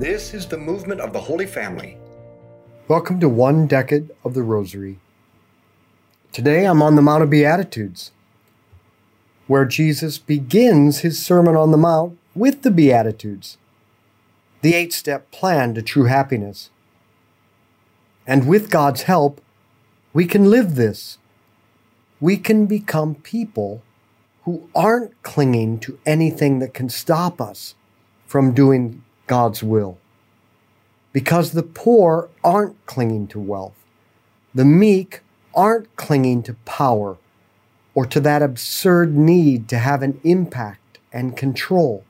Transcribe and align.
This 0.00 0.32
is 0.32 0.46
the 0.46 0.56
movement 0.56 1.02
of 1.02 1.12
the 1.12 1.20
Holy 1.20 1.44
Family. 1.44 1.98
Welcome 2.88 3.20
to 3.20 3.28
one 3.28 3.66
decade 3.66 4.08
of 4.24 4.32
the 4.32 4.42
Rosary. 4.42 4.98
Today 6.32 6.64
I'm 6.64 6.80
on 6.80 6.96
the 6.96 7.02
Mount 7.02 7.22
of 7.22 7.28
Beatitudes, 7.28 8.10
where 9.46 9.66
Jesus 9.66 10.16
begins 10.16 11.00
his 11.00 11.22
Sermon 11.22 11.54
on 11.54 11.70
the 11.70 11.76
Mount 11.76 12.16
with 12.34 12.62
the 12.62 12.70
Beatitudes, 12.70 13.58
the 14.62 14.72
eight 14.72 14.94
step 14.94 15.30
plan 15.30 15.74
to 15.74 15.82
true 15.82 16.04
happiness. 16.04 16.70
And 18.26 18.48
with 18.48 18.70
God's 18.70 19.02
help, 19.02 19.42
we 20.14 20.24
can 20.24 20.48
live 20.48 20.76
this. 20.76 21.18
We 22.20 22.38
can 22.38 22.64
become 22.64 23.16
people 23.16 23.82
who 24.44 24.70
aren't 24.74 25.22
clinging 25.22 25.78
to 25.80 25.98
anything 26.06 26.58
that 26.60 26.72
can 26.72 26.88
stop 26.88 27.38
us 27.38 27.74
from 28.26 28.54
doing 28.54 29.02
God's 29.30 29.62
will. 29.62 29.96
Because 31.12 31.52
the 31.52 31.62
poor 31.62 32.28
aren't 32.42 32.84
clinging 32.86 33.28
to 33.28 33.38
wealth. 33.38 33.76
The 34.52 34.64
meek 34.64 35.20
aren't 35.54 35.94
clinging 35.94 36.42
to 36.42 36.54
power 36.64 37.16
or 37.94 38.06
to 38.06 38.18
that 38.18 38.42
absurd 38.42 39.16
need 39.16 39.68
to 39.68 39.78
have 39.78 40.02
an 40.02 40.20
impact 40.24 40.98
and 41.12 41.36
control. 41.36 42.02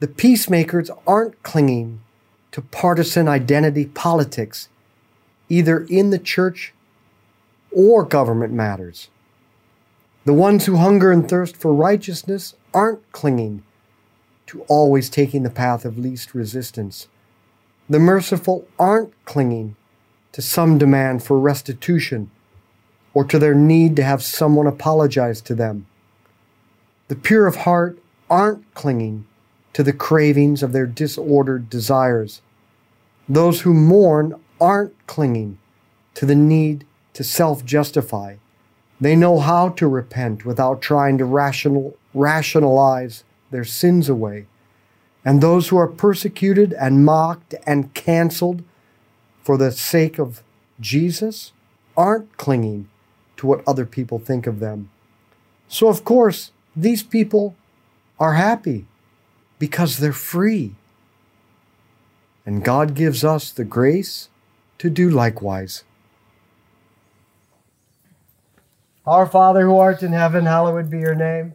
The 0.00 0.08
peacemakers 0.08 0.90
aren't 1.06 1.40
clinging 1.44 2.00
to 2.50 2.60
partisan 2.60 3.28
identity 3.28 3.86
politics, 3.86 4.68
either 5.48 5.86
in 5.88 6.10
the 6.10 6.18
church 6.18 6.74
or 7.70 8.02
government 8.02 8.52
matters. 8.52 9.10
The 10.24 10.34
ones 10.34 10.66
who 10.66 10.74
hunger 10.74 11.12
and 11.12 11.28
thirst 11.28 11.56
for 11.56 11.72
righteousness 11.72 12.54
aren't 12.72 13.12
clinging 13.12 13.62
to 14.46 14.62
always 14.62 15.08
taking 15.08 15.42
the 15.42 15.50
path 15.50 15.84
of 15.84 15.98
least 15.98 16.34
resistance. 16.34 17.08
The 17.88 17.98
merciful 17.98 18.66
aren't 18.78 19.12
clinging 19.24 19.76
to 20.32 20.42
some 20.42 20.78
demand 20.78 21.22
for 21.22 21.38
restitution 21.38 22.30
or 23.12 23.24
to 23.24 23.38
their 23.38 23.54
need 23.54 23.94
to 23.96 24.02
have 24.02 24.22
someone 24.22 24.66
apologize 24.66 25.40
to 25.42 25.54
them. 25.54 25.86
The 27.08 27.16
pure 27.16 27.46
of 27.46 27.56
heart 27.56 27.98
aren't 28.28 28.72
clinging 28.74 29.26
to 29.74 29.82
the 29.82 29.92
cravings 29.92 30.62
of 30.62 30.72
their 30.72 30.86
disordered 30.86 31.68
desires. 31.68 32.42
Those 33.28 33.62
who 33.62 33.74
mourn 33.74 34.34
aren't 34.60 34.94
clinging 35.06 35.58
to 36.14 36.26
the 36.26 36.34
need 36.34 36.86
to 37.12 37.24
self 37.24 37.64
justify. 37.64 38.36
They 39.00 39.16
know 39.16 39.38
how 39.38 39.70
to 39.70 39.86
repent 39.86 40.44
without 40.44 40.80
trying 40.80 41.18
to 41.18 41.24
rational, 41.24 41.96
rationalize 42.14 43.24
their 43.54 43.64
sins 43.64 44.08
away. 44.08 44.46
And 45.24 45.40
those 45.40 45.68
who 45.68 45.76
are 45.76 45.86
persecuted 45.86 46.72
and 46.72 47.04
mocked 47.04 47.54
and 47.64 47.94
canceled 47.94 48.64
for 49.44 49.56
the 49.56 49.70
sake 49.70 50.18
of 50.18 50.42
Jesus 50.80 51.52
aren't 51.96 52.36
clinging 52.36 52.88
to 53.36 53.46
what 53.46 53.62
other 53.64 53.86
people 53.86 54.18
think 54.18 54.48
of 54.48 54.58
them. 54.58 54.90
So, 55.68 55.86
of 55.86 56.04
course, 56.04 56.50
these 56.74 57.04
people 57.04 57.54
are 58.18 58.34
happy 58.34 58.86
because 59.60 59.98
they're 59.98 60.12
free. 60.12 60.74
And 62.44 62.64
God 62.64 62.94
gives 62.94 63.22
us 63.22 63.52
the 63.52 63.64
grace 63.64 64.30
to 64.78 64.90
do 64.90 65.08
likewise. 65.08 65.84
Our 69.06 69.26
Father 69.26 69.66
who 69.66 69.76
art 69.76 70.02
in 70.02 70.12
heaven, 70.12 70.44
hallowed 70.44 70.90
be 70.90 70.98
your 70.98 71.14
name. 71.14 71.54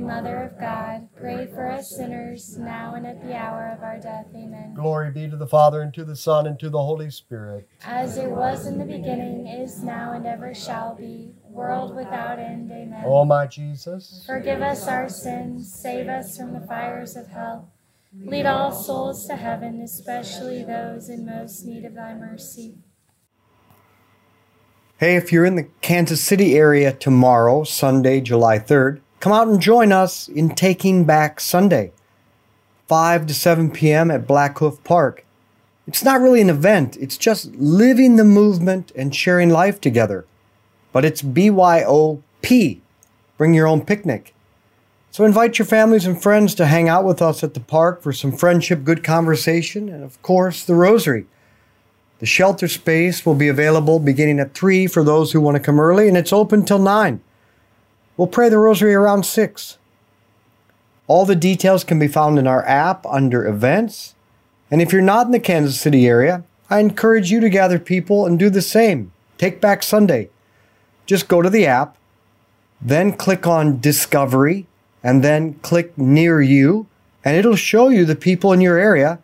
Mother 0.00 0.42
of 0.44 0.58
God, 0.58 1.08
pray 1.16 1.46
for 1.46 1.68
us 1.68 1.94
sinners, 1.94 2.56
now 2.58 2.94
and 2.94 3.06
at 3.06 3.22
the 3.22 3.36
hour 3.36 3.74
of 3.76 3.82
our 3.82 3.98
death. 3.98 4.26
Amen. 4.34 4.74
Glory 4.74 5.10
be 5.10 5.28
to 5.28 5.36
the 5.36 5.46
Father, 5.46 5.82
and 5.82 5.92
to 5.94 6.04
the 6.04 6.16
Son, 6.16 6.46
and 6.46 6.58
to 6.58 6.70
the 6.70 6.82
Holy 6.82 7.10
Spirit. 7.10 7.68
As 7.84 8.16
it 8.16 8.30
was 8.30 8.66
in 8.66 8.78
the 8.78 8.84
beginning, 8.84 9.46
is 9.46 9.82
now, 9.82 10.12
and 10.12 10.26
ever 10.26 10.54
shall 10.54 10.94
be, 10.94 11.32
world 11.44 11.94
without 11.94 12.38
end. 12.38 12.70
Amen. 12.70 13.02
O 13.04 13.24
my 13.24 13.46
Jesus, 13.46 14.24
Forgive 14.26 14.62
us 14.62 14.88
our 14.88 15.08
sins, 15.08 15.72
save 15.72 16.08
us 16.08 16.36
from 16.36 16.52
the 16.52 16.66
fires 16.66 17.16
of 17.16 17.28
hell. 17.28 17.70
Lead 18.12 18.46
all 18.46 18.72
souls 18.72 19.26
to 19.26 19.36
heaven, 19.36 19.80
especially 19.80 20.64
those 20.64 21.08
in 21.08 21.24
most 21.24 21.64
need 21.64 21.84
of 21.84 21.94
thy 21.94 22.14
mercy. 22.14 22.74
Hey, 24.98 25.16
if 25.16 25.32
you're 25.32 25.46
in 25.46 25.54
the 25.54 25.68
Kansas 25.80 26.20
City 26.20 26.56
area 26.56 26.92
tomorrow, 26.92 27.64
Sunday, 27.64 28.20
July 28.20 28.58
3rd, 28.58 29.00
come 29.20 29.32
out 29.32 29.48
and 29.48 29.60
join 29.60 29.92
us 29.92 30.28
in 30.28 30.54
Taking 30.54 31.04
Back 31.04 31.40
Sunday, 31.40 31.92
5 32.88 33.26
to 33.26 33.34
7 33.34 33.70
p.m. 33.70 34.10
at 34.10 34.26
Black 34.26 34.58
Hoof 34.58 34.82
Park. 34.82 35.24
It's 35.86 36.02
not 36.02 36.20
really 36.20 36.40
an 36.40 36.50
event, 36.50 36.96
it's 36.96 37.18
just 37.18 37.54
living 37.54 38.16
the 38.16 38.24
movement 38.24 38.92
and 38.96 39.14
sharing 39.14 39.50
life 39.50 39.80
together. 39.80 40.24
But 40.92 41.04
it's 41.04 41.22
BYOP. 41.22 42.80
Bring 43.36 43.54
your 43.54 43.66
own 43.66 43.84
picnic. 43.84 44.34
So 45.10 45.24
invite 45.24 45.58
your 45.58 45.66
families 45.66 46.06
and 46.06 46.20
friends 46.20 46.54
to 46.54 46.66
hang 46.66 46.88
out 46.88 47.04
with 47.04 47.20
us 47.20 47.42
at 47.42 47.54
the 47.54 47.60
park 47.60 48.02
for 48.02 48.12
some 48.12 48.32
friendship, 48.32 48.84
good 48.84 49.04
conversation, 49.04 49.88
and 49.88 50.02
of 50.02 50.20
course, 50.22 50.64
the 50.64 50.74
rosary. 50.74 51.26
The 52.20 52.26
shelter 52.26 52.68
space 52.68 53.26
will 53.26 53.34
be 53.34 53.48
available 53.48 53.98
beginning 53.98 54.40
at 54.40 54.54
3 54.54 54.86
for 54.86 55.02
those 55.02 55.32
who 55.32 55.40
want 55.40 55.56
to 55.56 55.62
come 55.62 55.80
early, 55.80 56.06
and 56.06 56.16
it's 56.16 56.32
open 56.32 56.64
till 56.64 56.78
9. 56.78 57.20
We'll 58.20 58.26
pray 58.26 58.50
the 58.50 58.58
rosary 58.58 58.92
around 58.92 59.24
6. 59.24 59.78
All 61.06 61.24
the 61.24 61.34
details 61.34 61.84
can 61.84 61.98
be 61.98 62.06
found 62.06 62.38
in 62.38 62.46
our 62.46 62.62
app 62.66 63.06
under 63.06 63.46
events. 63.46 64.14
And 64.70 64.82
if 64.82 64.92
you're 64.92 65.00
not 65.00 65.24
in 65.24 65.32
the 65.32 65.40
Kansas 65.40 65.80
City 65.80 66.06
area, 66.06 66.44
I 66.68 66.80
encourage 66.80 67.30
you 67.30 67.40
to 67.40 67.48
gather 67.48 67.78
people 67.78 68.26
and 68.26 68.38
do 68.38 68.50
the 68.50 68.60
same. 68.60 69.10
Take 69.38 69.58
Back 69.58 69.82
Sunday. 69.82 70.28
Just 71.06 71.28
go 71.28 71.40
to 71.40 71.48
the 71.48 71.64
app, 71.64 71.96
then 72.78 73.14
click 73.14 73.46
on 73.46 73.80
Discovery, 73.80 74.66
and 75.02 75.24
then 75.24 75.54
click 75.62 75.96
Near 75.96 76.42
You, 76.42 76.88
and 77.24 77.38
it'll 77.38 77.56
show 77.56 77.88
you 77.88 78.04
the 78.04 78.14
people 78.14 78.52
in 78.52 78.60
your 78.60 78.76
area, 78.76 79.18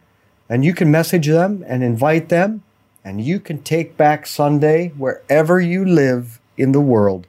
and 0.48 0.64
you 0.64 0.72
can 0.72 0.90
message 0.90 1.26
them 1.26 1.62
and 1.69 1.84
invite 1.84 2.31
them, 2.31 2.62
and 3.04 3.20
you 3.20 3.40
can 3.40 3.62
take 3.62 3.98
back 3.98 4.26
Sunday 4.26 4.94
wherever 4.96 5.60
you 5.60 5.84
live 5.84 6.40
in 6.56 6.72
the 6.72 6.81
world. 6.81 7.26